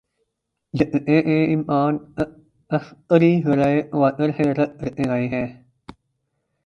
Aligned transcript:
جھٹکے 0.73 1.21
کے 1.21 1.35
امکانات 1.53 2.29
عسکری 2.71 3.31
ذرائع 3.45 3.81
تواتر 3.91 4.31
سے 4.37 4.51
رد 4.53 4.79
کرتے 4.79 5.09
آئے 5.09 5.27
ہیں۔ 5.27 5.47